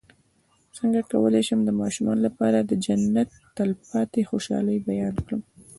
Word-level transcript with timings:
څنګه 0.77 0.99
کولی 1.11 1.41
شم 1.47 1.59
د 1.65 1.69
ماشومانو 1.81 2.21
لپاره 2.27 2.57
د 2.61 2.71
جنت 2.85 3.29
د 3.35 3.39
تل 3.55 3.69
پاتې 3.89 4.21
خوشحالۍ 4.29 4.77
بیان 4.89 5.15
کړم 5.25 5.41